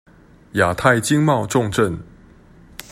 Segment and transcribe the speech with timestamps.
[0.53, 1.99] 亞太經貿重鎮